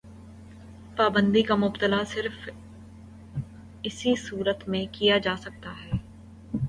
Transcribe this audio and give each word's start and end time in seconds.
پابندی 0.97 1.41
کا 1.41 1.55
مطالبہ 1.55 2.03
صرف 2.03 2.49
اسی 3.83 4.15
صورت 4.15 4.67
میں 4.69 4.85
کیا 4.91 5.17
جا 5.17 5.35
سکتا 5.37 5.73
ہے۔ 5.85 5.97